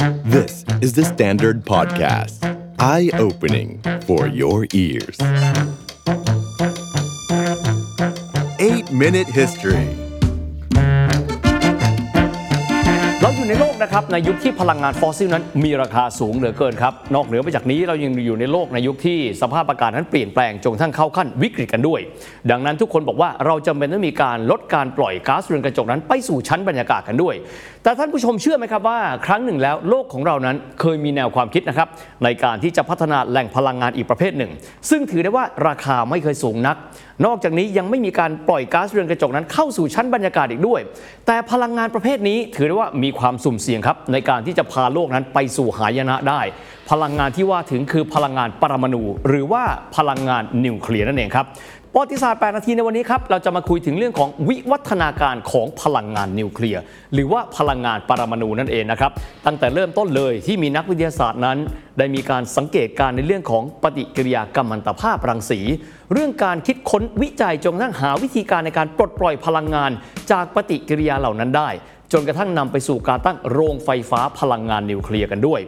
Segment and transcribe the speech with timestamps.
[0.00, 2.38] This is the Standard Podcast.
[2.78, 5.18] Eye opening for your ears.
[8.58, 9.88] 8 Minute History
[13.22, 22.00] เราอยู่ในโลกนะครับในยุคที่พลังงานฟอสซิลนั้นมีราคาสูงเหลือเกินครับ นอกเหนือไปจากนี้เรายังอยู่ในโลกในยุคที่สภาพอากาศนั้นเปลี่ยนแปลงจนทั่งเข้าขั้นวิกฤตกันด้วย
[22.50, 27.34] ดังนั้นทุกคนบอกว่าเราจำเป็นต้องมีการลดการปล่อยก๊าซเรือนกระจกนั้นไปสู่ชั้นบรรยากาศกันด้วย
[27.84, 31.88] แต่ท่านผู้ชมเชื่อไหมครับว่า ครั้งหนึ่งแล้วโลกของเรานั้นเคยมีแนวความคิดนะครับ
[32.24, 34.52] ในการที่จะพัฒนาแหล่งพลังงานอีกประเภทหนึ่ง
[34.90, 36.76] ซึ่งถือได้ว่าราคาไม่เคยสูงนัก
[37.26, 40.80] นอกจากนี้ยังไม่มีการปล่อยก๊าซเรือนกระจกนั้นเข้าสู่ชั้นบรรยากาศอีกด้วย
[41.26, 46.40] แต่พลังงานประเภทนี้ถือได้ว่ามีความสุ่มเสี่ยงครับในการที่จะพาโลกนั้นไปสู่หายนะได้
[46.90, 49.64] พลังงานที่ว่าถึงคือพลังงานปรมาณูหรือว่า
[49.96, 51.46] พลังงานนิวเคลียร์นั่นเองครับ
[51.92, 56.82] ประวัติศาสตร์ 8 นาทีในวันนี้ครับ เราจะมาคุยถึงเรื่องของวิวัฒนาการของพลังงานนิวเคลียร์
[57.14, 59.12] หรือว่าพลังงานปรมาณูนั่นเองนะครับ
[59.46, 61.58] ตั้งแต่เริ่มต้นเลยที่มีนักวิทยาศาสตร์นั้น
[61.98, 65.60] ได้มีการสังเกตการในเรื่องของปฏิกิริยากัมมันตภาพรังสี
[66.12, 69.90] เรื่องการคิดค้นวิจัยจนกระทั่งหาวิธีการในการปลดปล่อยพลังงาน
[70.32, 71.68] จากปฏิกิริยาเหล่านั้นได้
[72.12, 75.60] จนกระทั่งนำไปสู่การตั้งโรงไฟฟ้าพลังงานนิวเคลียร์กันด้วย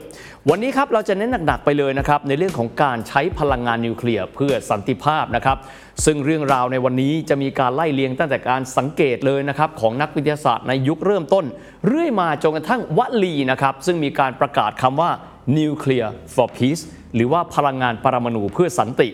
[0.48, 5.56] วันนี้ครับเราจะเน้นหนักๆไปเลยนะครับในเรื่องของการใช้พลังงานนิวเคลียร์เพื่อสันติภาพนะครับ
[6.04, 11.44] ซึ่งเรื่องราวในวันนี้จะมีการไล่เลียงตั้งแต่การสังเกตเลยนะครับของนักวิทยาศาสตร์ในยุคเริ่มต้น
[11.86, 15.10] เรื่อยมาจนกระทั่งวลีนะครับซึ่งมีการประกาศคำว่า
[15.56, 16.82] nuclear for peace
[17.14, 19.08] หรือว่าพลังงานปรมาณูเพื่อสันติ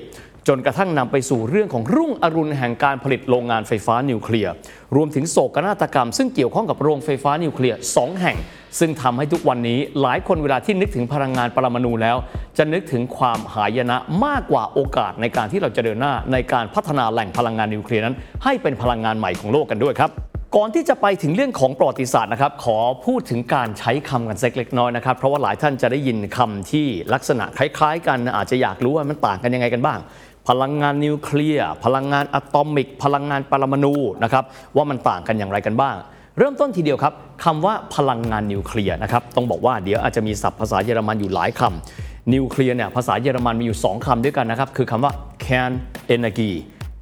[0.49, 4.53] จนกระทั่งนำไปสู่เรื่องของรุ่งอรุณแห่งการผลิตโรงงานไฟฟ้านิวเคลียร์
[4.97, 8.37] รวมถึงโศกนาฏกรรม ซึ่งเกี่ยวข้องกับโรงไฟฟ้านิวเคลียร์สองแห่ง
[8.79, 12.17] ซึ่งทำให้ทุกวันนี้หลายคนเวลาที่นึกถึงพลังงานปรมาณูแล้ว
[12.59, 20.13] จะนึกถึงความหายนะมากกว่าโอกาสในการที่เราจะเดินหน้า ในการพัฒนาแหล่งพลังงานนิวเคลียร์นั้น ให้เป็นพลังงานใหม่ของโลกกันด้วยครับ
[20.57, 29.99] ก่อนที่จะไปถึงเรื่องของประวัติศาสตร์นะครับ ขอพูดถึงการใช้คำกันสักเล็กน้อยนะครับ เพราะว่าหลายท่านจะได้ยินคำที่ลักษณะคล้าย ๆ กันอาจจะอยากรู้ว่ามันต่างกันยังไงกันบ้าง
[30.49, 34.45] พลังงานนิวเคลียร์พลังงานอะตอมิก พลังงานปรมาณูนะครับ
[34.77, 35.97] ว่ามันต่างกันอย่างไรกันบ้าง
[36.39, 37.13] เริ่มต้นทีเดียวครับ
[37.45, 45.13] คำว่าพลังงานนิวเคลียร์นะครับต้องบอกว่าเดี๋ยวอาจจะมีศัพท์ภาษาเยอรมันอยู่หลายคำนิวเคลียร์เนี่ยภาษาเยอรมันมีอยู่ 2คำด้วยกันนะครับคือคำว่า
[45.45, 45.73] can
[46.15, 46.51] energy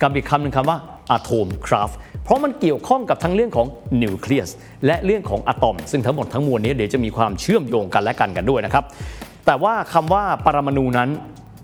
[0.01, 0.79] กับอีกคำหนึ่งคำว่า
[1.17, 3.67] atom craft เพราะมันเกี่ยวข้องกับทั้งเรื่องของ
[4.03, 4.49] นิวเคลียส
[4.87, 8.85] และเรื่องของอะตอม ซึ่งทั้งหมดทั้งมวลนี้เดี๋ยวจะมีความเชื่อมโยงกันและกันกันด้วยนะครับ
[9.47, 11.11] แต่ว่าคำว่าปรมาณูนั้น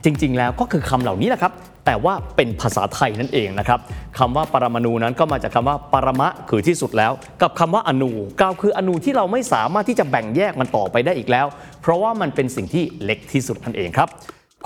[0.04, 1.53] จริง ๆ แล้วก็คือคำเหล่านี้แหละครับ
[1.87, 3.81] แต่ว่าเป็นภาษาไทยนั่นเองนะครับ
[4.19, 7.12] คำว่าปรมาณูนั้นก็มาจากคำว่าปรมะคือที่สุดแล้ว
[7.43, 11.47] กับคำว่าอนูกล่าวคืออนูที่เราไม่สามารถที่จะแบ่งแยกมันต่อไปได้อีกแล้ว
[11.81, 14.09] เพราะว่ามันเป็นสิ่งที่เล็กที่สุดนั่นเองครับ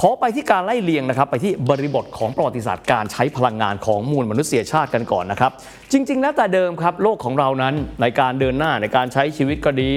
[0.00, 5.52] ขอไปที่การไล่เลียงนะครับไปที่บริบทของประวัติศาสตร์การใช้พลังงานของมูลมนุษยชาติกันก่อนนะครับ
[5.92, 9.90] จริง ๆ แล้วแต่เดิมครับโลกของเรานั้นในการเดินหน้าในการใช้ชีวิตก็ดี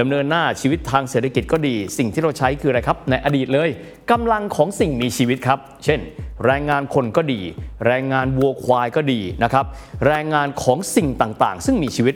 [0.00, 3.70] ดำเนินหน้าชีวิตทางเศรษฐกิจก็ดี สิ่งที่เราใช้คืออะไรครับ ในอดีตเลย
[4.10, 6.00] กำลังของสิ่งมีชีวิตครับ เช่น
[6.44, 7.40] แรงงานคนก็ดี
[7.86, 9.64] แรงงานวัวควายก็ดีนะครับ
[10.06, 12.14] แรงงานของสิ่งต่างๆ ซึ่งมีชีวิต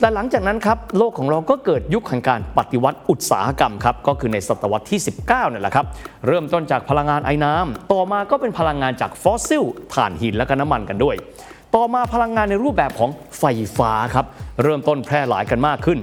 [0.00, 5.86] แต่หลังจากนั้นครับโลกของเราก็เกิดยุคแห่งการปฏิวัติอุตสาหกรรมครับก็คือในศตวรรษที่ 19นั่แหละครับ
[6.26, 11.16] เริ่มต้นจากพลังงานไอ้น้ำต่อมาก็เป็นพลังงานจากฟอสซิลถ่านหินและก็น้ำมันกันด้วย
[11.74, 13.44] ต่อมาพลังงานในรูปแบบของไฟ
[13.78, 14.26] ฟ้าครับ
[14.62, 15.98] เริ่มต้นแพร่หลายกันมากขึ้น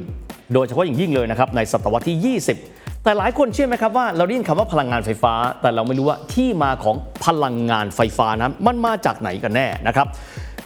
[0.54, 10.08] โดยเฉพาะอย่างยิ่งเลยนะครับในศตวรรษที่ 20แต่หลายคนเชื่อไหมครับว่าเราได้ยินคำว่าพลังงานไฟฟ้า แต่เราไม่รู้ว่าที่มาของพลังงานไฟฟ้านั้นมันมาจากไหนกันแน่นะครับ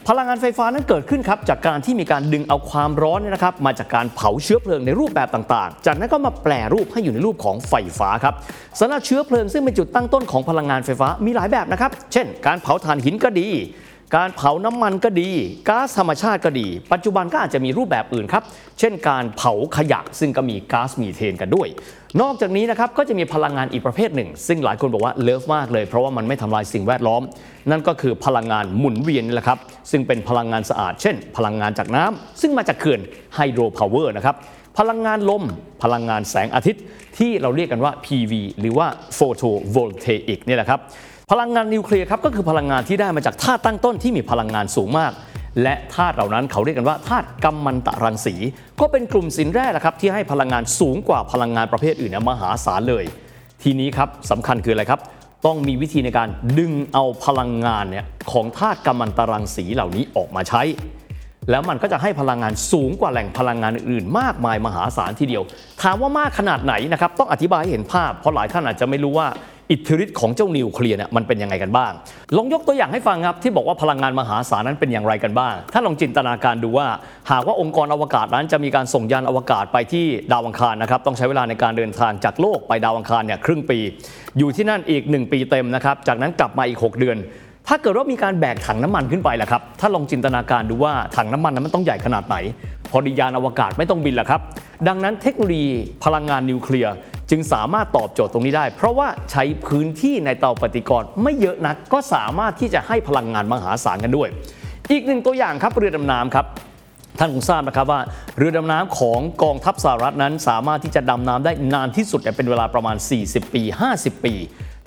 [0.07, 8.34] พลังงานไฟฟ้านั้นเกิดขึ้นครับจากการที่มีการดึงเอาความร้อนเนี่ยนะครับมาจากการเผาเชื้อเพลิงในรูปแบบต่างๆ จากนั้นก็มาแปลรูปให้อยู่ในรูปของไฟฟ้าครับ
[8.79, 13.47] สำหรับเชื้อเพลิงซึ่งเป็นจุดตั้งต้นของพลังงานไฟฟ้ามีหลายแบบนะครับ เช่น การเผาถ่านหินก็ดี
[14.17, 15.29] การเผาน้ำมันก็ดี
[15.69, 18.44] ก๊าซธรรมชาติก็ดี ปัจจุบันก็อาจจะมีรูปแบบอื่นครับ
[18.79, 21.67] เช่นการเผาขยะซึ่งก็มีก๊าซมีเทนกันด้วย
[22.22, 27.22] นอกจากนี้นะครับก็จะมีพลังงานอีกประเภทหนึ่ง ซึ่งหลายคนบอกว่าเลิฟมากเลยเพราะว่ามันไม่ทำลายสิ่งแวดล้อม
[27.72, 29.59] นั่นก็คือพลังงานหมุนเวียนนี่แหละครับ
[29.91, 33.01] ซึ่งเป็นพลังงานสะอาด เช่น พลังงานจากน้ำซึ่งมาจากเขื่อน
[33.35, 34.35] ไฮโดรพาวเวอร์นะครับ
[34.78, 35.43] พลังงานลม
[35.83, 36.83] พลังงานแสงอาทิตย์
[37.17, 38.87] ที่เราเรียกกันว่า PV หรือว่า
[39.17, 40.81] photovoltaic นี่แหละครับ
[41.31, 45.11] พลังงานนิวเคลียร์ครับก็คือพลังงานที่ได้มาจากธาตุตั้งต้นที่มีพลังงานสูงมาก
[45.61, 48.35] และธาตุเหล่านั้นเขาเรียกกันว่าธาตุกัมมันตรังสี
[48.79, 53.05] ก็เป็นกลุ่มสินแร่นะครับที่ให้พลังงานสูงกว่าพลังงานประเภทอื่นมหาศาลเลย
[53.63, 54.99] ทีนี้ครับสำคัญคืออะไรครับ
[55.45, 60.61] ต้องมีวิธีในการดึงเอาพลังงานเนี่ยของธาตุกัมมันตรังสีเหล่านี้ออกมาใช้
[61.49, 65.43] แล้วมันก็จะให้พลังงานสูงกว่าแหล่งพลังงานอื่นมากมายมหาศาลทีเดียว
[65.81, 69.28] ถามว่ามากขนาดไหนนะครับต้องอธิบายให้เห็นภาพ เพราะหลายท่านอาจจะไม่รู้ว่า
[69.69, 71.91] อิทธิฤทธิ์ของเจ้านิวเคลียร์เนี่ยมันเป็นยังไงกันบ้าง
[72.37, 76.87] ลองยกตัวอย่างให้ฟังครับที่บอกว่าพลังงานมหาศาลนั้นเป็นอย่างไรกันบ้าง ถ้าลองจินตนาการดูว่า
[77.31, 83.79] หากว่าองค์กรอวกาศนั้นจะมีการส่งยานอวกาศไปที่ดาวอังคารนะครับต้องใช้เวลาในการเดินทางจากโลกไปดาวอังคารเนี่ยครึ่งปี
[84.37, 87.17] อยู่ที่นั่นอีก 1 ปีเต็มนะครับจากนั้นกลับมาอีก 6 เดือน
[87.67, 92.35] ถ้าเกิดว่ามีการแบกถังน้ำมันขึ้นไปล่ะครับ ถ้าลองจินตนาการดูว่าถังน้ำมันนั้นมันต้องใหญ่ขนาดไหน
[92.91, 94.41] พอดียานอวกาศไม่ต้องบินล่ะครับ
[94.87, 95.69] ดังนั้นเทคโนโลยี
[96.03, 96.93] พลังงานนิวเคลียร์
[97.31, 104.29] จึงสามารถตอบโจทย์ตรงนี้ได้ เพราะว่าใช้พื้นที่ในเตาปฏิกรณ์ไม่เยอะนัก ก็สามารถที่จะให้พลังงานมหาศาลกันด้วย
[104.91, 106.45] อีกหนึ่งตัวอย่างครับเรือดำน้ำครับ
[107.19, 108.01] ท่านคงทราบนะครับว่า
[108.37, 112.95] เรือดำน้ำของกองทัพสหรัฐนั้น สามารถที่จะดำน้ำได้นานที่สุดเนี่ยเป็นเวลาประมาณ
[113.25, 113.61] 40 ปี
[113.93, 114.33] 50 ปี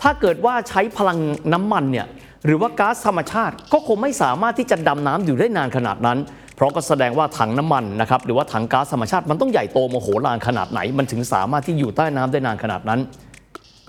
[0.02, 1.19] ถ้าเกิดว่าใช้พลัง
[1.52, 2.06] น้ำมันเนี่ย
[2.44, 6.19] หรือว่าก๊าซธรรมชาติก็คงไม่สามารถที่จะดำน้ำอยู่ได้นานขนาดนั้น
[6.55, 13.01] เพราะก็แสดงว่าถังน้ำมันนะครับหรือว่าถังก๊าซธรรมชาติมันต้องใหญ่โตมโหฬารขนาดไหน มันถึงสามารถที่อยู่ใต้น้ำได้นานขนาดนั้น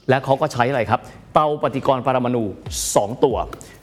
[0.09, 1.01] และเขาก็ใช้อะไรครับ
[1.33, 2.43] เตาปฏิกรณ์ปรมาณู
[2.83, 3.37] 2 ตัว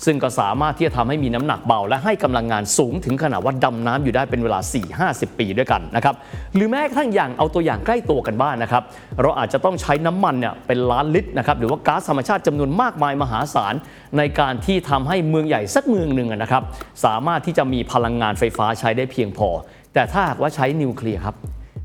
[0.05, 4.59] ซึ่งก็สามารถที่จะทำให้มีน้ำหนักเบา และให้กำลังงานสูงถึงขนาดว่าดำน้ำอยู่ได้เป็นเวลา
[4.99, 6.15] 4-50 ปีด้วยกันนะครับ
[6.55, 8.83] หรือแม้กระทั่งอย่างเอาตัวอย่างใกล้ตัวกันบ้างนนะครับ
[9.21, 13.75] เราอาจจะต้องใช้น้ำมันเนี่ยเป็นล้านลิตรนะครับหรือว่าก๊าซธรรมชาติจำนวนมากมายมหาศาล
[14.19, 16.63] ในการที่ทำให้เมืองใหญ่สักเมืองหนึ่งนะครับ
[17.05, 19.49] สามารถที่จะมีพลังงานไฟฟ้าใช้ได้เพียงพอ
[19.95, 21.37] แต่ถ้าหากว่าใช้นิวเคลียร์ครับ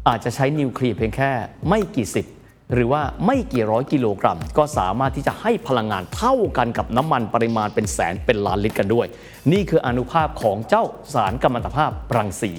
[0.08, 1.32] อาจจะใช้นิวเคลียร์เพียงแค่
[1.70, 2.26] ไม่กี่สิบ
[2.74, 9.08] หรือว่าไม่กี่ร้อยกิโลกรัม ก็สามารถที่จะให้พลังงานเท่ากันกับน้ำมันปริมาณเป็นแสนเป็นล้านลิตรกันด้วย
[9.52, 10.84] นี่คืออนุภาพของเจ้า
[11.14, 12.52] สารกัมมันตภาพรังสี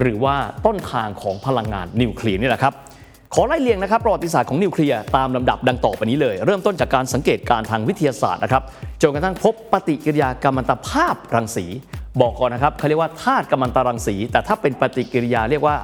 [0.00, 0.36] หรือว่า
[0.66, 2.74] ต้นทางของพลังงานนิวเคลียร์นี่แหละครับ
[3.34, 8.62] ขอไล่เรียงนะครับประวัติศาสตร์ของนิวเคลียร์ตามลำดับดังต่อไปนี้เลย เริ่มต้นจากการสังเกตการทางวิทยาศาสตร์นะครับ
[9.02, 11.66] จนกระทั่งพบปฏิกิริยากัมมันตภาพรังสี
[12.20, 15.76] บอกก่อนนะครับเขาเรียกว่าธาตุกัมมันตรังสี แต่ถ้าเป็นปฏิกิริยาเรียกว่า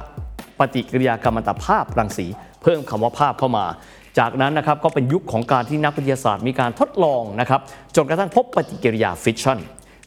[0.59, 2.25] ปฏิกิริยากัมมันตภาพรังสี
[2.61, 3.65] เพิ่มคำว่าภาพเข้ามา
[4.19, 7.61] จากนั้นนะครับก็เป็นยุคของการที่นักวิทยาศาสตร์มีการทดลองนะครับ
[7.95, 9.59] จนกระทั่งพบปฏิกิริยาฟิชชัน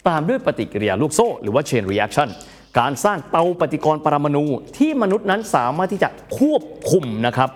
[0.08, 2.28] ตามด้วยปฏิกิริยาลูกโซ่ หรือว่า chain reaction
[2.78, 4.44] การสร้างเตาปฏิกรณ์ปรมาณู
[4.78, 6.08] ที่มนุษย์นั้นสามารถที่จะ
[6.38, 7.50] ควบคุมนะครับ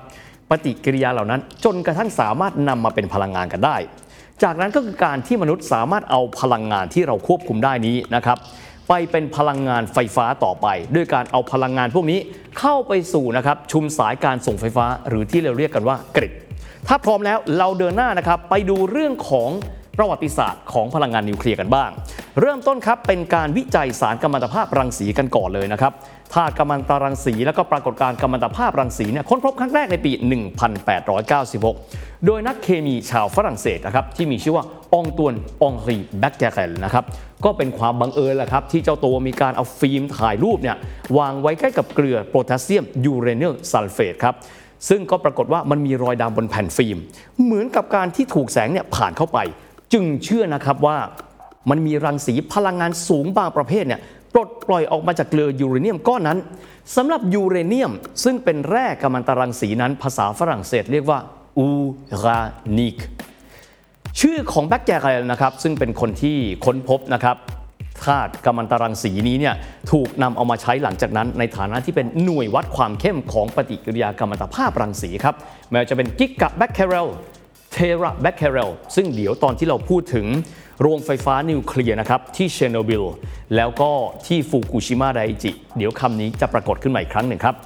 [0.51, 3.77] ปฏิกิริยาเหล่านั้น จนกระทั่งสามารถนำมาเป็นพลังงานกันได้
[4.43, 8.39] จากนั้นก็คือการที่มนุษย์สามารถเอาพลังงานที่เราควบคุมได้นี้นะครับ
[8.89, 12.19] ไปเป็นพลังงานไฟฟ้าต่อไป ด้วยการเอาพลังงานพวกนี้
[12.59, 16.33] เข้าไปสู่นะครับชุมสายการส่งไฟฟ้า หรือที่เราเรียกกันว่า grid
[16.89, 19.51] ถ้าพร้อมแล้วเราเดินหน้านะครับไปดูเรื่องของ
[19.99, 21.91] ประวัติศาสตร์ของพลังงานนิวเคลียร์กันบ้าง
[22.41, 25.93] เริ่มต้นครับเป็นการวิจัยสารกัมมันตภาพรังสีกันก่อนเลยนะครับ
[26.35, 30.13] ธาตุกัมมันตรังสี และก็ปรากฏการณ์กัมมันตภาพรังสีเนี่ยค้นพบครั้งแรกในปี
[30.99, 34.65] 1896 โดยนักเคมีชาวฝรั่งเศสนะครับที่มีชื่อว่า
[34.95, 37.05] องตวนองรีแบคแกเรลนะครับ
[37.45, 40.77] ก็เป็นความบังเอิญแหละครับที่เจ้าตัวมีการเอาฟิล์มถ่ายรูปเนี่ย
[41.19, 44.35] วางไว้ใกล้กับเกลือโพแทสเซียมยูเรเนียลซัลเฟตครับ
[44.89, 46.99] ซึ่งก็ปรากฏว่ามันมีรอยดำบนแผ่นฟิล์ม
[47.43, 49.39] เหมือนกับการที่ถูกแสงเนี่ยผ่านเข้าไป
[49.93, 50.99] จึงเชื่อนะครับว่า
[51.71, 54.01] มันมีรังสีพลังงานสูงบางประเภทเนี่ย
[54.35, 56.39] ปลดปล่อยออกมาจากเกลือยูเรเนียมก้อนนั้น
[56.97, 57.93] สำหรับยูเรเนียม
[58.25, 61.19] ซึ่งเป็นแร่กัมมันตรังสีนั้นภาษาฝรั่งเศสเรียกว่า
[61.59, 61.67] อู
[62.25, 62.41] รา
[62.79, 62.97] นิก
[64.21, 67.37] ชื่อของแบคแกเรนะครับ ซึ่งเป็นคนที่ค้นพบนะครับ
[68.05, 69.55] ธาตุกัมมันตรังสีนี้เนี่ย
[69.93, 75.35] ถูกนำเอามาใช้หลังจากนั้นในฐานะที่เป็นหน่วยวัดความเข้มของปฏิกิริยากัมมันตภาพรังสีครับ
[75.71, 77.09] ไม่ว่าจะเป็นกิกะแบคเคเรล
[77.73, 80.27] เทราแบคเคเรลซึ่งเดี๋ยวตอนที่เราพูดถึง
[80.81, 83.05] โรงไฟฟ้านิวเคลียร์นะครับที่เชอร์โนบิล
[83.57, 83.91] แล้วก็
[84.27, 87.57] ที่ฟุกุชิมะไดจิ เดี๋ยวคำนี้จะปรากฏขึ้นใหม่อีกครั้งหนึ่งครับ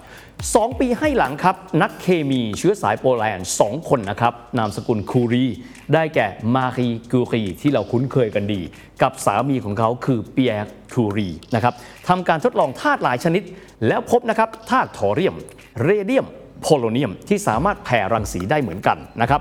[0.55, 5.46] สองปีให้หลังครับ นักเคมีเชื้อสายโปแลนด์สองคนนะครับ นามสกุลคูรี
[5.94, 8.61] ได้แก่มารีกูรีที่เราคุ้นเคยกันดี
[9.03, 11.75] กับสามีของเขาคือเปียร์คูรีนะครับ
[12.08, 13.43] ทำการทดลองธาตุหลายชนิด
[13.87, 15.37] แล้วพบนะครับธาตุทอเรียม
[15.82, 16.27] เรเดียม
[16.63, 19.41] โพโลเนียมที่สามารถแผ่รังสีได้เหมือนกันนะครับ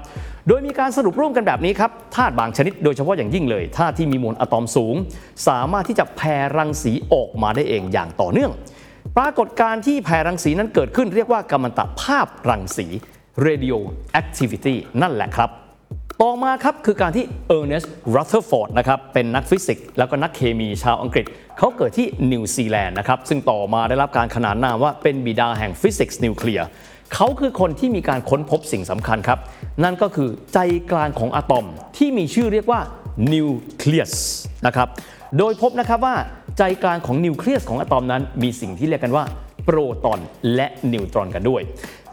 [0.51, 4.95] โดยมีการสรุปร่วมกันแบบนี้ครับธาตุบางชนิดโดยเฉพาะอย่างยิ่งเลยธาตุที่มีมวลอะตอมสูง
[5.47, 8.51] สามารถที่จะแผ่รังสีออกมาได้เองอย่างต่อเนื่อง
[9.17, 12.85] ปรากฏการณ์ที่แผ่รังสีนั้นเกิดขึ้นเรียกว่ากัมมันตภาพรังสี
[13.45, 15.49] radioactivity นั่นแหละครับ
[16.21, 21.25] ต่อมาครับคือการที่เออร์เนสต์รัตเทอร์ฟอร์ดนะครับเป็นนักฟิสิกส์แล้วก็นักเคมีชาวอังกฤษ
[21.57, 26.67] เขาเกิดที่นิวซีแลนด์นะครับซึ่งต่อมาได้รับการขนานนามว่าเป็นบิดาแห่งฟิสิกส์นิวเคลียร์
[27.13, 29.39] เขาคือคนที่มีการค้นพบสิ่งสำคัญครับ
[29.83, 30.59] นั่นก็คือใจ
[30.91, 31.65] กลางของอะตอม
[31.97, 32.81] ที่มีชื่อเรียกว่า
[33.33, 34.13] นิวเคลียส
[34.65, 34.87] นะครับ
[35.37, 36.15] โดยพบนะครับว่า
[36.57, 39.25] ใจกลางของนิวเคลียสของอะตอมนั้น มีสิ่งที่เรียกกันว่า
[39.65, 40.19] โปรตอน
[40.55, 41.61] และนิวตรอนกันด้วย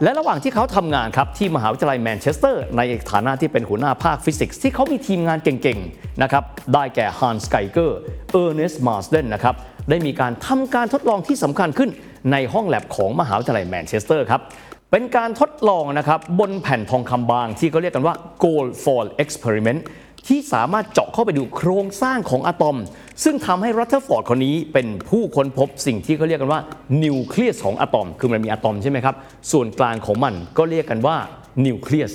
[0.03, 7.99] และระหว่างที่เขาทำงานครับที่มหาวิทยาลัยแมนเชสเตอร์ในฐานะที่เป็นหัวหน้าภาคฟิสิกส์ที่เขามีทีมงานเก่งๆนะครับได้แก่ฮันส์ไกเกอร์
[8.31, 9.55] เออร์เนสต์มาร์สเดนนะครับ
[9.89, 11.89] ได้มีการทำการทดลองที่สำคัญขึ้น
[12.31, 14.41] ในห้องแล็บของมหาวิทยาลัยแมนเชสเตอร์ครับ
[14.91, 19.81] เป็นการทดลองนะครับบนแผ่นทองคำบางที่เขาเรียกกันว่า gold foil experiment
[20.27, 22.77] ที่สามารถเจาะเข้าไปดูโครงสร้างของอะตอม
[23.23, 26.61] ซึ่งทำให้รัตเทอร์ฟอร์ดคนนี้เป็นผู้ค้นพบสิ่งที่เขาเรียกกันว่า
[27.03, 29.15] นิวเคลียสของอะตอม คือมันมีอะตอมใช่ไหมครับ
[29.51, 31.17] ส่วนกลางของมันก็เรียกกันว่า
[31.65, 32.11] นิวเคลียส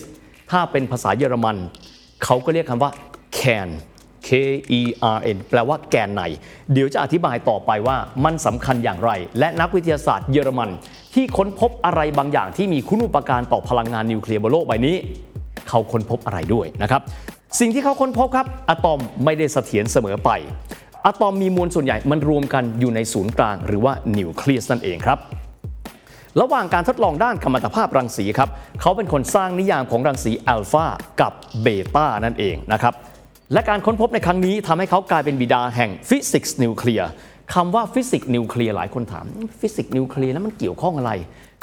[0.51, 1.57] ถ้าเป็นภาษาเยอรมัน
[2.25, 2.91] เขาก็เรียกคำว่า
[3.39, 3.69] Kern
[4.27, 4.31] K
[4.79, 4.81] E
[5.17, 6.23] R N แปลว่าแกนใน
[6.73, 10.71] เดี๋ยวจะอธิบายต่อไปว่ามันสำคัญอย่างไร และนักวิทยาศาสตร์เยอรมัน
[11.15, 14.97] ที่ค้นพบอะไรบางอย่างที่มีคุณูปการต่อพลังงานนิวเคลียร์บนโลกใบนี้
[15.69, 17.03] เขาค้นพบอะไรด้วยนะครับ
[17.61, 20.31] สิ่งที่เขาค้นพบครับอะตอมไม่ได้เสถียรเสมอไป
[21.07, 25.19] อะตอมมีมวลส่วนใหญ่มันรวมกันอยู่ในศูนย์กลางหรือว่านิวเคลียสนั่นเองครับ
[26.41, 28.49] ระหว่างการทดลองด้านกัมมันตภาพรังสีครับ
[28.81, 30.87] เขาเป็นคนสร้างนิยามของรังสีอัลฟา
[31.21, 32.95] กับเบต้านั่นเองนะครับ
[33.53, 37.09] และการค้นพบในครั้งนี้ทำให้เขากลายเป็นบิดาแห่งฟิสิกส์นิวเคลียร์
[37.55, 39.25] คำว่าฟิสิกส์นิวเคลียร์หลายคนถาม
[39.61, 41.13] ฟิสิกส์นิวเคลียร์แล้วมันเกี่ยวข้องอะไร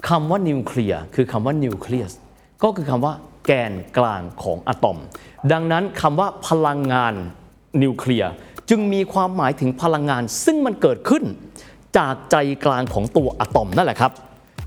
[0.09, 2.11] คำว่านิวเคลียร์คือคำว่านิวเคลียส
[2.63, 3.13] ก็คือคำว่า
[3.45, 4.97] แกนกลางของอะตอม
[5.51, 7.13] ดังนั้นคำว่าพลังงาน
[7.83, 8.31] นิวเคลียร์
[8.69, 11.23] จึงมีความหมายถึงพลังงานซึ่งมันเกิดขึ้น
[11.97, 14.11] จากใจกลางของตัวอะตอมนั่นแหละครับ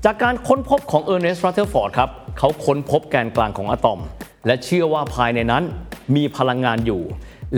[0.05, 3.99] จากการค้นพบของเออร์เนสต์รัตเทอร์ฟอร์ดครับเขาค้นพบแกนกลางของอะตอม
[4.45, 5.63] และเชื่อว่าภายในนั้น
[6.15, 7.01] มีพลังงานอยู่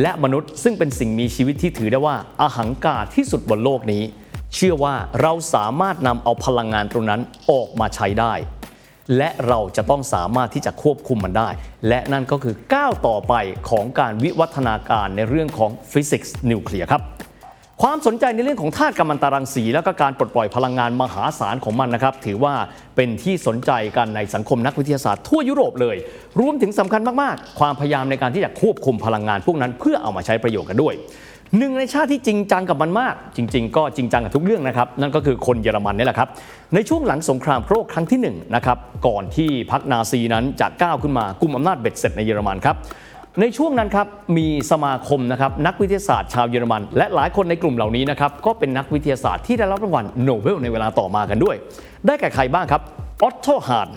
[0.02, 4.04] และมนุษย์ซึ่งเป็นสิ่งมีชีวิตที่ถือได้ว่าอาหังการที่สุดบนโลกนี้
[4.56, 7.22] เชื่อว่าเราสามารถนำเอาพลังงานตรงนั้น
[7.52, 8.34] ออกมาใช้ได้
[9.18, 11.50] และเราจะต้องสามารถที่จะควบคุมมันได้
[11.88, 13.34] และนั่นก็คือก้าวต่อไป
[13.70, 17.02] ของการวิวัฒนาการในเรื่องของฟิสิกส์นิวเคลียร์ครับ
[17.82, 22.53] ความสนใจในเรื่องของธาตุกัมมันตรังสี แล้วก็การปลดปล่อยพลังงานมหาศาลของมันนะครับ ถือว่า
[22.96, 25.96] เป็นที่สนใจกันในสังคมนักวิทยาศาสตร์ทั่วยุโรปเลย
[26.39, 30.94] รวมถึงสำคัญมากๆ ความพยายามในการที่จะควบคุมพลังงานพวกนั้น เพื่อเอามาใช้ประโยชน์กันด้วย
[31.58, 36.29] หนึ่งในชาติที่จริงจังกับมันมาก จริง ๆ ก็จริงจังกับทุกเรื่องนะครับ นั่นก็คือคนเยอรมันนี่แหละครับ
[36.74, 38.77] ในช่วงหลังสงครามโลกครั้งที่หนึ่งนะครับ
[39.08, 42.75] ก่อนที่พรรคนาซีนั้นจะก้าวขึ้นมากุมอำนาจเบ็ดเสร็จในเยอรมันครับ
[43.42, 51.56] ในช่วงนั้นครับมีสมาคมนะครับนักวิทยาศาสตร์ชาวเยอรมัน และหลายคนในกลุ่มเหล่านี้นะครับก็เป็นนักวิทยาศาสตร์ที่ได้รับรางวัลโนเบลในเวลาต่อมากันด้วย
[52.06, 52.82] ได้แก่ใครบ้างครับ
[53.24, 53.89] ออตโตฮาน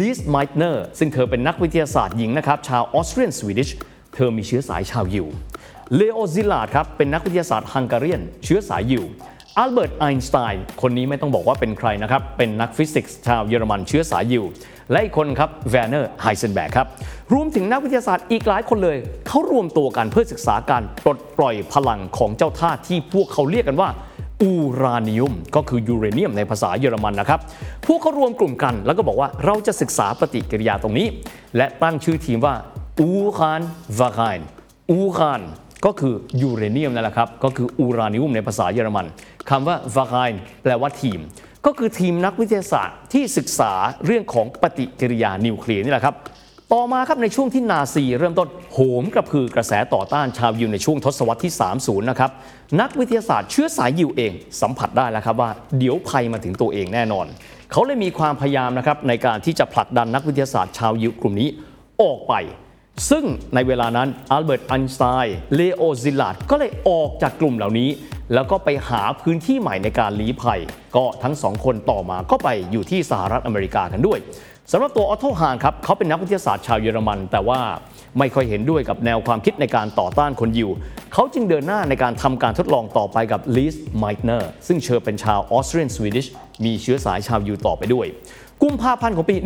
[0.00, 3.68] ลิสไมทเนอร์ซึ่งเธอเป็นนักวิทยาศาสตร์หญิงนะครับชาว Austrian Swedish
[4.14, 5.26] เธอมีเชื้อสายชาวยิว
[5.96, 9.04] เลโอซิลาดครับเป็นนักวิทยาศาสตร์ Hungarian เชื้อสายยิว
[9.58, 14.44] อัลเบิร์ตไอน์สไตน์คนนี้ไม่ต้องบอกว่าเป็นใครนะครับเป็นนักฟิสิกส์ชาวเยอรมันเชื้อสายยิว
[14.90, 16.86] และอีกคนครับแวร์เนอร์ไฮเซนเบิร์กครับ
[17.32, 23.88] รวมถึงนักวิทยาศาสตร์อีกหลายคนเลย เขารวมตัวกันเพื่อศึกษาการปลดปล่อยพลังของเจ้าธาตุที่พวกเขาเรียกกันว่า
[24.42, 27.40] Uranium ก็คือยูเรเนียมในภาษาเยอรมันนะครับ
[27.86, 31.06] พวกเขารวมกลุ่มกันแล้วก็บอกว่าเราจะศึกษาปฏิกิริยาตรงนี้
[31.56, 32.54] และตั้งชื่อทีมว่า
[33.00, 34.38] Uranverein
[34.90, 35.40] อูคาน
[35.84, 39.06] ก็คือยูเรเนียมนั่นแหละครับ ก็คืออูรานิอุมในภาษาเยอรมัน
[39.50, 41.18] คำว่าวาคานแปลว่าทีม
[41.66, 43.72] ก็คือทีมนักวิทยาศาสตร์ที่ศึกษา
[44.04, 46.14] เรื่องของปฏิกิริยานิวเคลียร์นี่แหละครับ
[46.72, 52.30] ต่อมาครับในช่วงที่นาซีเริ่มต้นโหมกระพือกระแสต่อต้านชาวยิวในช่วงทศวรรษที่ 30 นะครับ
[52.80, 57.26] นักวิทยาศาสตร์เชื้อสายยิวเอง สัมผัสได้แล้วครับว่าเดี๋ยวภัยมาถึงตัวเองแน่นอน
[57.72, 61.48] เขาเลยมีความพยายามนะครับในการที่จะผลักดันนักวิทยาศาสตร์ชาวยิวกลุ่มนี้
[62.02, 62.34] ออกไป
[63.10, 67.88] ซึ่งในเวลานั้นอัลเบิร์ตไอน์สไตน์เลโอซิลาดก็เลยออกจากกลุ่มเหล่านี้
[68.32, 70.60] แล้วก็ไปหาพื้นที่ใหม่ในการลี้ภัย
[70.96, 74.18] ก็ทั้งสองคนต่อมาก็ไปอยู่ที่สหรัฐอเมริกากันด้วย
[74.72, 77.60] สำหรับตัวออโตฮานครับเขาเป็นนักวิทยาศาสตร์ชาวเยอรมัน แต่ว่า
[78.18, 80.70] ไม่ค่อยเห็นด้วยกับแนวความคิดในการต่อต้านคนยิว
[81.12, 86.26] เขาจึงเดินหน้าในการทำการทดลองต่อไปกับลิสไมทเนอร์ซึ่งเธอเป็นชาว Austrian Swedish
[86.64, 88.06] มีเชื้อสายชาวยิวต่อไปด้วย
[88.62, 89.36] กุมภาพันธ์ของปี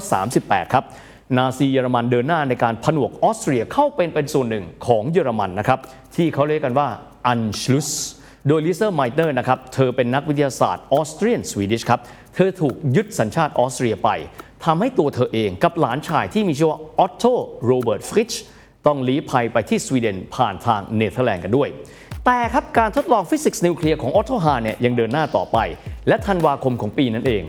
[0.00, 0.84] 1938 ครับ
[1.36, 5.78] นาซีเยอรมันเดินหน้าในการผนวกออสเตรียเข้าเป็นเป็นส่วนหนึ่งของเยอรมันนะครับ
[6.16, 6.88] ที่เขาเรียกกันว่า
[7.26, 7.90] Anschluss
[8.48, 12.00] โดยลิเซอไมทเนอร์นะครับ เธอเป็นนักวิทยาศาสตร์ Austrian Swedish ครับ
[12.34, 14.10] เธอถูกยึดสัญชาติออสเตรียไป
[14.64, 17.24] ทำให้ตัวเธอเองกับหลานชายที่มีชื่อว่าออตโต
[17.66, 18.32] โรเบิร์ตฟริช
[18.86, 21.68] ต้องลี้ภัยไปที่สวีเดนผ่านทางเนเธอร์แลนด์กันด้วย
[22.24, 25.58] แต่ครับการทดลองฟิสิกส์นิวเคลียร์ของออตโตฮานเนี่ยยังเดินหน้าต่อไป
[26.08, 27.42] และธันวาคมของปีนั้นเอง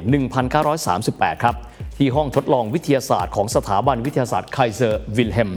[0.69, 1.55] 1938 ครับ
[1.97, 5.51] ที่ห้องทดลองวิทยาศาสตร์ของสถาบันวิทยาศาสตร์ไคเซอร์วิลเฮม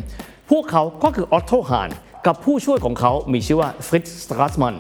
[0.51, 1.91] พวกเขาก็คือออตโตฮาน
[2.27, 4.75] กับผู้ช่วยของเขามีชื่อว่าฟริตซ์สตรัสมัน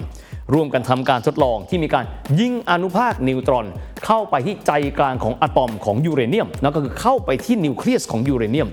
[0.54, 2.04] ร่วมกันทำการทดลองที่มีการ
[2.40, 3.66] ยิงอนุภาคนิวตรอน
[4.06, 8.68] เข้าไปที่ใจกลางของอะตอมของยูเรเนียมนั่นก็คือเข้าไปที่นิวเคลียสของยูเรเนียม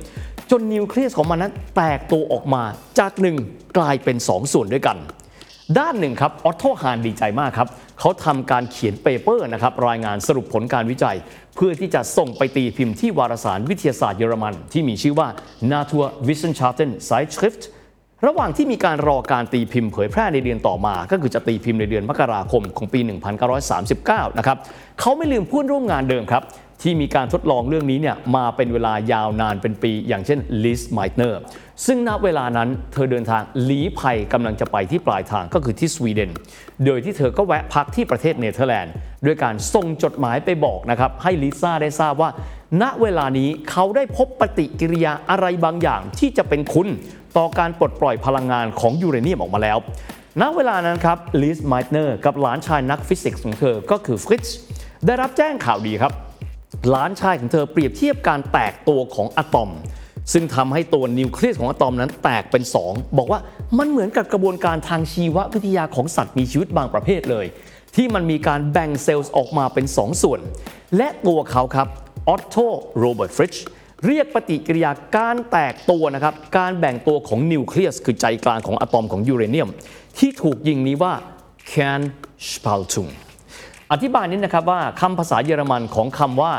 [0.51, 2.63] จนนิวเคลียสของมันนั้นแตกตัวออกมา
[2.99, 3.35] จากหนึ่ง
[3.77, 4.97] กลายเป็น 2 ส่วนด้วยกัน
[5.79, 7.67] ด้านหนึ่งครับออโตฮานดีใจมากครับ
[7.99, 11.17] เขาทำการเขียน paper นะครับรายงานสรุปผลการวิจัย
[11.55, 15.27] เพื่อที่จะส่งไปตีพิมพ์ที่วารสารวิทยาศาสตร์เยอรมัน ที่มีชื่อว่า
[15.71, 17.61] Naturwissenschaften Zeitschrift
[18.25, 22.99] ระหว่างที่มีการรอการตีพิมพ์เผยแพร่ในเดือนต่อมา ก็คือจะตีพิมพ์ในเดือนมกราคมของปี
[23.69, 24.57] 1939 นะครับ
[24.99, 26.43] เขาไม่ลืมผู้ร่วมงานเดิมครับ
[26.81, 31.41] ที่มีการทดลองเรื่องนี้เนี่ยมาเป็นเวลายาวนานเป็นปี อย่างเช่นลิสไมต์เนอร์
[31.85, 36.31] ซึ่งณเวลานั้นเธอเดินทางลี้ภัยกำลังจะไปที่ปลายทางก็คือที่สวีเดน
[36.85, 38.93] โดยที่เธอก็แวะพักที่ประเทศเนเธอร์แลนด์
[39.25, 42.29] ด้วยการส่งจดหมายไปบอกนะครับให้ลิซ่าได้ทราบว่า
[42.81, 46.87] ณเวลานี้เขาได้พบปฏิกิริยาอะไรบางอย่างที่จะเป็นคุณ
[47.37, 49.77] ต่อการปลดปล่อยพลังงานของยูเรเนียมออกมาแล้ว
[50.41, 54.57] ณ เวลานั้นครับลิสไมต์เนอร์กับหลานชายนักฟิสิกส์ของเธอ ก็คือฟริตซ์
[55.05, 56.13] ได้รับแจ้งข่าวดีครับ
[56.89, 59.71] หลานชายของเธอเปรียบเทียบการแตกตัวของอะตอม
[60.33, 63.39] ซึ่งทำให้ตัวนิวเคลียสของอะตอมนั้นแตกเป็น 2 บอกว่า
[63.77, 67.45] มันเหมือนกับกระบวนการทางชีววิทยาของสิ่งมีชีวิตบางประเภทเลย
[67.95, 70.39] ที่มันมีการแบ่งเซลล์ออกมาเป็น 2 ส่วน
[70.97, 71.87] และตัวเขาครับ
[72.29, 72.55] ออตโต
[72.99, 73.53] โรเบิร์ตฟริช
[74.05, 79.69] เรียกปฏิกิริยาการแตกตัวนะครับ การแบ่งตัวของนิวเคลียส คือใจกลางของอะตอมของยูเรเนียม
[80.19, 81.13] ที่ถูกยิงนี้ว่า
[81.71, 83.09] Kernspaltung
[83.91, 86.53] อธิบายนี้นะครับว่าคำภาษาเยอรมันของคำว่า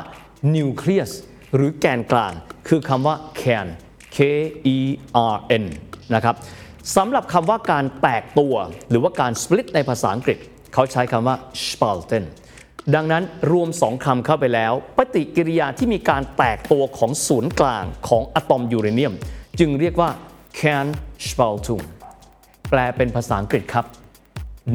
[0.54, 1.12] nucleus
[1.54, 2.32] หรือแกนกลาง
[2.68, 3.68] คือคำว่า kern
[4.16, 4.18] k
[4.74, 4.78] e
[5.34, 5.64] r n
[6.14, 6.36] นะครับ
[6.96, 8.54] สำหรับคำว่าการแตกตัว
[8.90, 10.38] หรือว่าการ split ในภาษาอังกฤษ
[10.74, 11.36] เขาใช้คำว่า
[11.68, 12.24] spalten
[12.94, 19.14] ดังนั้นรวมสองคำเข้าไปแล้ว ปฏิกิริยาที่มีการแตกตัวของศูนย์กลางของอะตอมยูเรเนียม
[19.58, 20.10] จึงเรียกว่า
[20.58, 21.84] Kernspaltung
[22.70, 23.84] แปลเป็นภาษาอังกฤษครับ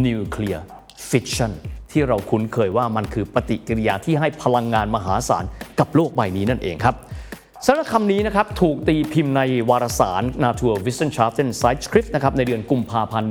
[0.05, 0.61] nuclear
[1.09, 1.51] fission
[1.91, 5.43] ที่เราคุ้นเคยว่ามันคือปฏิกิริยาที่ให้พลังงานมหาศาล
[5.79, 6.95] กับโลกใบนี้นั่นเองครับ
[7.67, 13.29] สารคำนี้นะครับถูกตีพิมพ์ในวารสาร Naturwissenschaften Zeitschrift นะครับในเดือนกุมภาพันธ์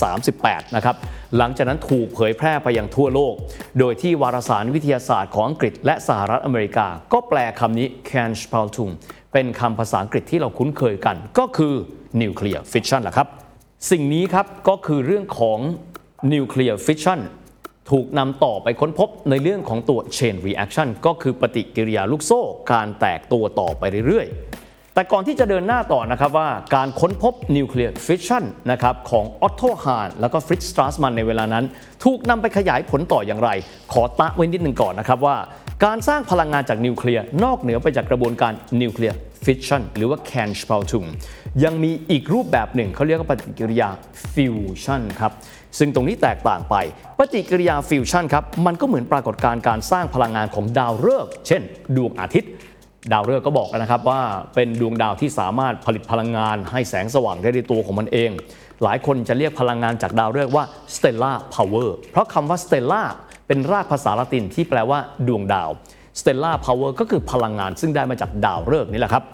[0.00, 0.96] 1938 นะครับ
[1.36, 3.34] หลังจากนั้นถูกเผยแพร่ไปยังทั่วโลก
[3.78, 8.92] โดยที่วารสารวิทยาศาสตร์ของอังกฤษและสหรัฐอเมริกา ก็แปลคำนี้ Kernspaltung
[9.32, 11.74] เป็นคำภาษาอังกฤษที่เราคุ้นเคยกัน ก็คือ
[12.20, 13.28] nuclear fission แหละครับ
[13.90, 15.58] สิ่งนี้ครับก็คือเรื่องของ
[16.32, 17.20] nuclear fission
[17.90, 22.40] ถูกนำต่อไปค้นพบในเรื่องของตัว chain reaction ก็คือปฏิกิริยาลูกโซ่
[22.72, 31.64] การแตกตัวต่อไปเรื่อยๆ แต่ก่อนที่จะเดินหน้าต่อนะครับว่าการค้นพบ nuclear fission นะครับของออตโตฮานแล้วก็ฟริตสตรัสมันในเวลานั้น
[32.04, 33.50] ถูกนำไปขยายผลต่ออย่างไร
[33.92, 35.36] ขอแตะไว้นิดหนึ่งก่อนนะครับว่า
[35.84, 41.08] การสร้างพลังงานจากนิวเคลียร์นอกเหนือไปจากกระบวนการ nuclear fission หรือว่า Kernspaltung
[41.64, 43.88] ยังมีอีกรูปแบบหนึ่งเขาเรียกว่าปฏิกิริยา
[44.34, 45.32] ฟิวชันครับ
[45.78, 46.74] ซึ่งตรงนี้แตกต่างไป
[47.18, 51.62] ปฏิกิริยาฟิวชันครับมันก็เหมือนปรากฏการณ์การสร้างพลังงานของดาวฤกษ์เช่น
[51.96, 52.50] ดวงอาทิตย์
[53.12, 54.20] ดาวฤกษ์ก็บอกนะครับว่า
[54.54, 58.30] เป็นดวงดาวที่สามารถผลิตพลังงานให้แสงสว่างได้ในตัวของมันเอง
[58.82, 63.08] หลายคนจะเรียกพลังงานจากดาวฤกษ์ว่า stellar power เพราะคำว่า stellar
[63.46, 65.70] เป็นรากภาษาละตินที่แปลว่าดวงดาว
[66.20, 69.24] stellar power ก็คือพลังงานซึ่งได้มาจากดาวฤกษ์นี่แหละครับ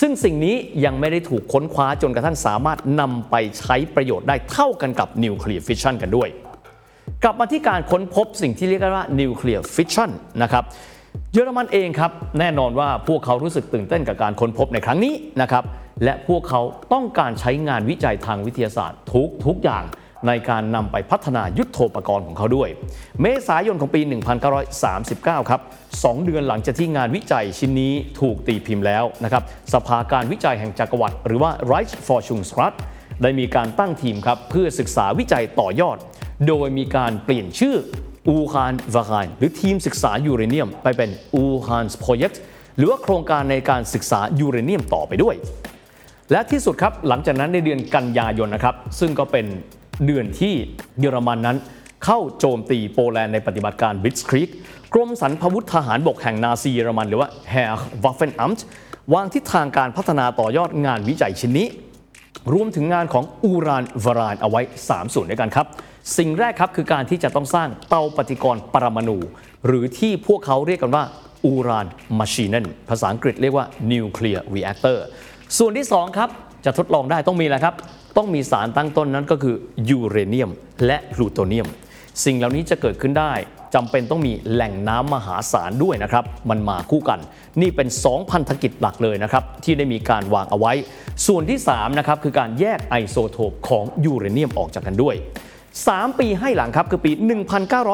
[0.00, 6.28] ซึ่งสิ่งนี้ยังไม่ได้ถูกค้นคว้าจนกระทั่งสามารถนำไปใช้ประโยชน์ได้เท่ากันกับ nuclear fission กันด้วย
[7.24, 10.10] กลับมาที่การค้นพบสิ่งที่เรียกว่า nuclear fission
[10.42, 10.64] นะครับ
[11.32, 15.64] เยอรมันเองครับแน่นอนว่าพวกเขารู้สึกตื่นเต้นกับการค้นพบในครั้งนี้นะครับ
[16.04, 16.60] และพวกเขา
[16.92, 19.84] ต้องการใช้งานวิจัยทางวิทยาศาสตร์ทุกทุกอย่าง
[20.26, 22.68] ในการนำไปพัฒนายุทโธปกรณ์ของเขาด้วย
[23.20, 24.00] เมษายนของปี
[24.76, 25.60] 1939 ครับ
[25.94, 29.42] 2 เดือนหลังจากที่งานวิจัยชิ้นนี้ถูกตีพิมพ์แล้วนะครับ
[29.74, 32.74] สภาการวิจัยแห่งจักรวรรดิหรือว่า Reich f o r s c h u n g s r a t
[33.22, 35.96] ได้มีการตั้งทีมครับเพื่อศึกษาวิจัยต่อยอด
[36.48, 37.76] โดยมีการเปลี่ยนชื่อ
[38.28, 42.40] อูฮานวา i นหรือทีมศึกษายูเรเนียม ไปเป็นอูฮานส์โปรเจกต์
[42.76, 45.34] หรือว่าโครงการในการศึกษายูเรเนียมต่อไปด้วย
[46.32, 49.46] และที่สุดครับหลังจากนั้นในเดือนกันยายนนะครับซึ่งก็เป็น
[50.06, 50.54] เดือนที่
[51.00, 51.56] เยอรมันนั้น
[52.04, 54.48] เข้าโจมตีโปแลนด์ในปฏิบัติการบิสครีก
[54.94, 58.60] กรมสรรพวุธทหารบกแห่งนาซีเยอรมันหรือว่า Herr Waffenamt
[59.14, 61.68] วางทิศทางการพัฒนาต่อยอดงานวิจัยชิ้นนี้
[62.52, 65.66] รวมถึงงานของอูรานวารานเอาไว้ 3 ส่วนด้วยกันครับ
[66.18, 69.18] สิ่งแรกครับคือการที่จะต้องสร้างเตาปฏิกรณ์ปรมาณู
[69.66, 71.04] หรือที่พวกเขาเรียกกันว่า
[71.44, 75.04] Uranmaschine ภาษาอังกฤษเรียกว่า nuclear reactor
[75.58, 76.30] ส่วนที่ 2 ครับ
[76.64, 77.74] จะทดลองได้ต้องมีอะไรครับ
[78.16, 79.56] ต้องมีสารตั้งต้นนั้นก็คือ
[79.88, 80.50] ยูเรเนียม
[80.86, 81.68] และพลูโตเนียม
[82.24, 83.32] สิ่งเหล่านี้จะเกิดขึ้นได้
[83.74, 87.20] จำเป็นต้องมีแหล่งน้ำมหาศาลด้วยนะครับ มันมาคู่กัน
[87.60, 90.72] นี่เป็น 2 พันธกิจหลักเลยนะครับ ที่ได้มีการวางเอาไว้
[91.26, 95.14] ส่วนที่3นะครับคือการแยกไอโซโทปของยูเรเนียมออกจากกันด้วย
[95.76, 97.12] 3 ปีให้หลังครับคือปี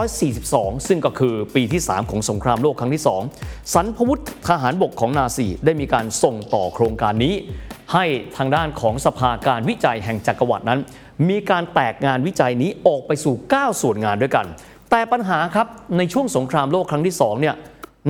[0.02, 3.02] 1942 ซึ่งก็คือปีที่ 3 ของสงครามโลกครั้งที่
[3.36, 7.34] 2 สันพวุธทหารบกของนาซีได้มีการส่งต่อโครงการนี้
[7.92, 8.04] ให้
[8.36, 10.80] ทางด้านของสภาการวิจัยแห่งจักรวรรดินั้น
[11.28, 14.46] มีการแตกงานวิจัยนี้ออกไปสู่ 9 ส่วนงานด้วยกัน
[14.90, 15.66] แต่ปัญหาครับ
[15.98, 17.54] ในช่วงสงครามโลกครั้งที่2เนี่ย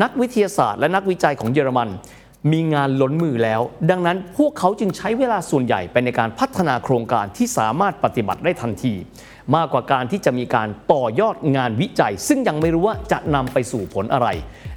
[0.03, 1.89] นักวิทยาศาสตร์และนักวิจัยของเยอรมัน
[2.53, 8.95] มีงานล้นมือแล้ว ดังนั้นพวกเขาจึงใช้เวลาส่วนใหญ่ไปในการพัฒนาโครงการที่สามารถปฏิบัติได้ทันที
[9.57, 14.29] มากกว่าการที่จะมีการต่อยอดงานวิจัย ซึ่งยังไม่รู้ว่าจะนำไปสู่ผลอะไร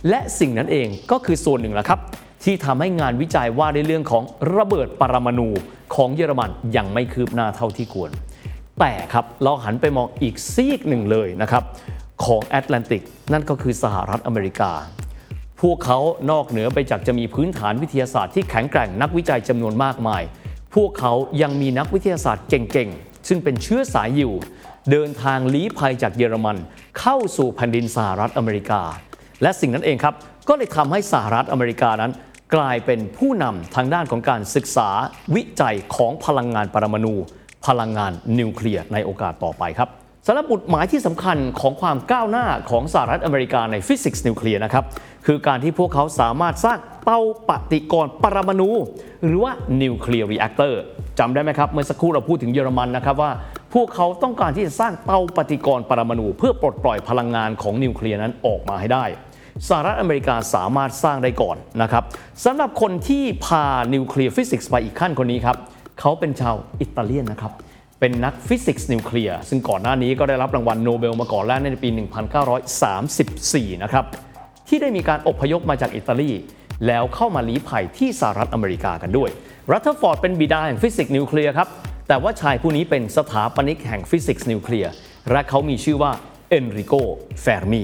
[0.10, 2.00] และสิ่งนั้นเองก็คือส่วนหนึ่งละครับ
[2.44, 4.24] ที่ทำให้งานวิจัยว่าในเรื่องของ
[4.56, 5.50] ระเบิดปรมาณู
[5.96, 8.12] ของเยอรมันยังไม่คืบหน้าเท่าที่ควร
[8.80, 11.64] แต่ครับเราหันไปมองอีกซีกหนึ่งเลยนะครับ
[12.26, 13.04] ของแอตแลนติก
[13.34, 14.72] นั่นก็คือสหรัฐอเมริกา
[15.62, 16.00] พวกเขา
[16.32, 20.24] นอกเหนือไปจากจะมีพื้นฐานวิทยาศาสตร์ที่แข็งแกร่งนักวิจัยจำนวนมากมาย
[20.76, 24.34] พวกเขายังมีนักวิทยาศาสตร์เก่งๆ ซึ่งเป็นเชื้อสายอยู่
[24.92, 26.58] เดินทางลี้ภัยจากเยอรมัน
[27.00, 28.82] เข้าสู่แผ่นดินสหรัฐอเมริกา
[29.42, 30.16] และสิ่งนั้นเองครับ
[30.48, 32.12] ก็เลยทำให้สหรัฐอเมริกานั้น
[32.56, 34.90] กลายเป็นผู้นำทางด้านของการศึกษา
[35.36, 37.16] วิจัยของพลังงานปรมาณู
[37.68, 39.90] พลังงานนิวเคลียร์ในโอกาสต่อไปครับ
[40.30, 44.86] สำหรับบุตรหมายที่สำคัญของความก้าวหน้าของสหรัฐอเมริกาในฟิสิกส์นิวเคลียร์นะครับ
[45.26, 48.70] คือการที่พวกเขาสามารถสร้างเตาปฏิกรณ์ปรมาณู
[49.26, 49.52] หรือว่า
[49.82, 50.82] nuclear reactor
[51.20, 53.32] จำได้ไหมครับ เมื่อสักครู่เราพูดถึงเยอรมันนะครับว่า
[53.74, 59.06] พวกเขาต้องการที่จะสร้างเตาปฏิกรณ์ปรมาณูเพื่อปลดปล่อยพลังงานของนิวเคลียร์นั้นออกมาให้ได้
[59.68, 62.04] สหรัฐอเมริกาสามารถสร้างได้ก่อนนะครับ
[62.46, 65.58] สำหรับคนที่พา nuclear physics ไปอีกขั้นคนนี้ครับ
[66.00, 67.54] เขาเป็นชาวอิตาเลียนนะครับ
[68.00, 71.90] เป็นนักฟิสิกส์นิวเคลียร์ซึ่งก่อนหน้านี้ก็ได้รับรางวัลโนเบลมาก่อนแล้วในปี
[72.86, 74.06] 1934 นะครับ
[74.68, 76.32] ที่ได้มีการอพยพมาจากอิตาลี
[76.88, 79.30] แล้วเข้ามาลี้ภัยที่สหรัฐอเมริกากันด้วย
[79.72, 81.68] รัตเทอร์ฟอร์ดเป็นบิดาแห่งฟิสิกส์นิวเคลียร์ครับ
[82.08, 84.92] แต่ว่าชายผู้นี้เป็นสถาปนิกแห่งฟิสิกส์นิวเคลียร์
[85.32, 86.12] และเขามีชื่อว่า
[86.50, 86.94] เอนริโก
[87.42, 87.84] แฟร์มี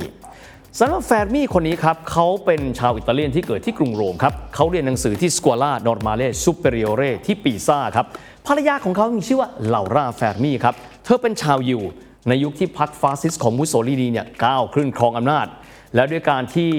[0.80, 8.06] สำหรับแฟร์มี่คนนี้ครับเขาเป็นชาวอิตาเลียนที่เกิดที่กรุงโรมครับเขาเรียนหนังสือที่ Scuola Normale Superiore ที่ปีซ่าครับ
[8.48, 11.82] ภรรยาของเขามีชื่อว่าลอร่าแฟร์มี่ครับเธอเป็นชาวยิว
[12.28, 15.48] ในยุคที่พรรคฟาสซิสต์ของมุสโสลินีเนี่ยก้าวขึ้นครองอำนาจ
[15.96, 16.72] และด้วยการที่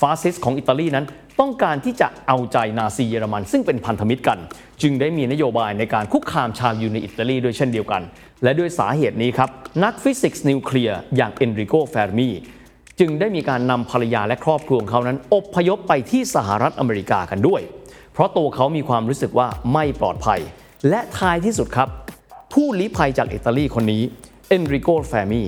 [0.00, 1.04] ฟาสซิสต์ของอิตาลีนั้น
[1.40, 4.38] ต้องการที่จะเอาใจนาซีเยอรมัน ซึ่งเป็นพันธมิตรกัน
[4.82, 8.02] จึงได้มีนโยบายในการคุกคามชาวยิวในอิตาลีด้วยเช่นเดียวกัน
[8.42, 9.50] และด้วยสาเหตุนี้ครับ
[9.84, 12.30] นักฟิสิกส์นิวเคลียร์อย่างเอนริโกแฟร์มี
[13.00, 17.60] จึงได้มีการนำภรรยาและครอบครัวของเขานั้นอพยพไปที่สหรัฐอเมริกากันด้วย
[18.12, 20.40] เพราะตัวเขามีความรู้สึกว่าไม่ปลอดภัย
[20.88, 21.88] และท้ายที่สุดครับ
[22.52, 24.02] ผู้ลี้ภัยจากอิตาลีคนนี้
[24.48, 25.42] เอนริโกแฟร์มี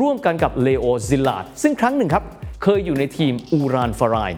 [0.00, 2.24] ร่วมกันกับเลโอซิลาดซึ่งครั้งหนึ่งครับ
[2.62, 4.32] เคยอยู่ในทีม Uranverein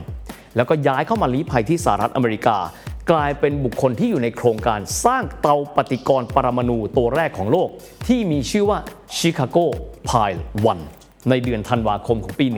[0.57, 2.59] แล้วก็ย้ายเข้ามาลี้ภัยที่สหรัฐอเมริกา
[3.11, 7.69] กลายเป็นบุคคลที่อยู่ในโครงการสร้างเตาปฏิกรณ์ปรมาณูตัวแรกของโลก
[8.07, 8.79] ที่มีชื่อว่า
[9.17, 9.57] Chicago
[10.09, 10.81] Pile One
[11.31, 12.57] ในเดือนธันวาคมของปี 1942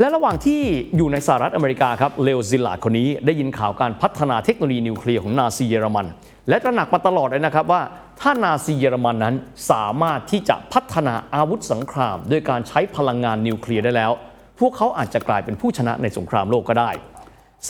[0.00, 0.60] และระหว่างที่
[0.96, 6.06] อยู่ในสหรัฐอเมริกาครับเลโอซิลาดคนนี้ได้ยินข่าวการพัฒนาเทคโนโลยีนิวเคลียร์ของนาซีเยอรมัน
[6.48, 7.82] และตระหนักมาตลอดเลยนะครับว่า
[8.20, 9.34] ถ้านาซีเยอรมันนั้น
[9.70, 14.12] สามารถที่จะพัฒนาอาวุธสงคราม ด้วยการใช้พลังงานนิวเคลียร์ได้แล้ว
[14.60, 16.90] พวกเขาอาจจะกลายเป็นผู้ชนะในสงครามโลกก็ได้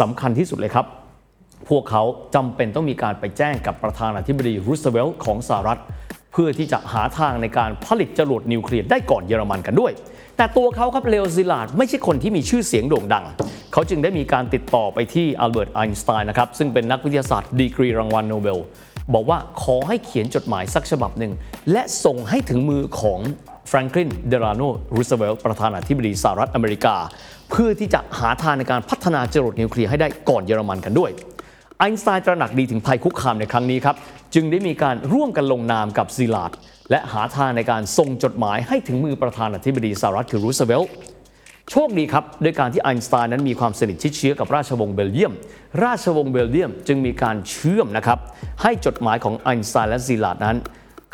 [0.00, 0.86] สำคัญที่สุดเลยครับ
[1.68, 2.02] พวกเขา
[2.34, 5.80] จำเป็นต้องมีการไปแจ้งกับประธานาธิบดีรูสเวลต์ของสหรัฐ
[6.36, 9.92] เพื่อที่จะหาทางในการผลิตจรวดนิวเคลียร์ได้ก่อนเยอรมันกันด้วย
[10.36, 13.24] แต่ตัวเขาครับเลโอซิลาดไม่ใช่คนที่มีชื่อเสียงโด่งดัง
[13.72, 18.58] เขาจึงได้มีการติดต่อไปที่อัลเบิร์ตไอน์สไตน์นะครับซึ่งเป็นนักวิทยาศาสตร์ดีกรีรางวัลโนเบล
[19.14, 21.32] บอกว่าขอให้เขียนจดหมายสักฉบับหนึ่ง
[21.72, 23.20] และส่งให้ถึงมือของ
[23.68, 24.62] แฟรงคลิน เดลาโน
[24.94, 26.96] รูสเวลต์ประธานาธิบดีสหรัฐอเมริกา
[27.50, 31.10] เพื่อที่จะหาทางในการพัฒนาจรวดนิวเคลียร์ให้ได้ก่อนเยอรมันกันด้วย
[31.80, 33.96] ไอน์สไตน์ตระหนักดีถึงภัยคุกคามในครั้งนี้ครับ
[34.34, 36.52] จึงได้มีการร่วมกันลงนามกับซิลาด
[36.90, 40.90] และหาทางในการส่งจดหมายให้ถึงมือประธานาธิบดีสหรัฐคือรูสเวลต์
[41.70, 45.32] โชคดีครับด้วยการที่ไอน์สไตน์นั้นมีความสนิทชิดเชื้อกับราชวงศ์เบลเยียม
[45.84, 48.18] ราชวงศ์เบลเยียมจึงมีการเชื่อมนะครับ
[48.62, 50.56] ให้จดหมายของไอน์สไตน์และซิลาดนั้น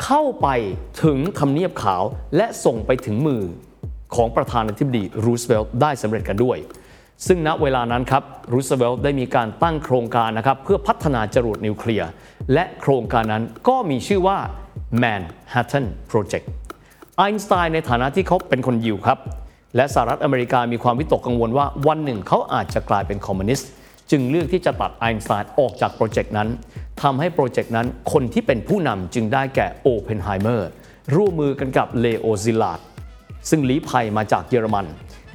[0.03, 0.47] เข้าไป
[1.03, 2.03] ถึงทำเนียบขาว
[2.37, 3.41] และส่งไปถึงมือ
[4.15, 6.57] ของประธานาธิบดีรูสเวลต์ได้สำเร็จกันด้วย
[7.27, 12.09] ซึ่งณเวลานั้นครับรูสเวลต์ได้มีการตั้งโครงการนะครับเพื่อพัฒนาจรวดนิวเคลียร์
[12.53, 14.37] และโครงการนั้นก็มีชื่อว่า
[15.03, 16.45] Manhattan Project
[17.17, 19.19] ไอน์สไตน์ในฐานะที่เขาเป็นคนยิวครับ
[19.75, 23.69] และสหรัฐอเมริกามีความวิตกกังวลว่าวันหนึ่งเขาอาจจะกลายเป็นคอมมิวนิสต์
[24.11, 26.49] จึงเลือกที่จะตัดไอน์สไตน์ออกจากโปรเจกต์นั้น
[27.01, 30.69] ทำให้โปรเจกต์นั้นคนที่เป็นผู้นำจึงได้แก่โอเพนไฮเมอร์
[31.15, 32.79] ร่วมมือกันกับเลโอซิลาด
[33.49, 34.85] ซึ่งลี้ภัยมาจากเยอรมัน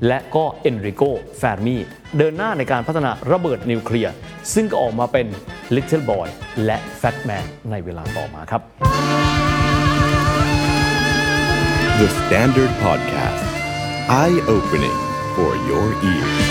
[0.07, 1.03] และก็เอนริโก
[1.39, 1.77] แฟร์มี
[2.19, 4.13] เดินหน้าในการพัฒนาระเบิดนิวเคลียร์
[4.55, 5.27] ซึ่งก็ออกมาเป็น
[5.75, 6.27] Little Boy
[6.65, 8.63] และ Fat Man ในเวลาต่อมาครับ
[12.01, 13.45] The Standard Podcast.
[14.09, 14.99] Eye opening
[15.35, 16.48] for your ears.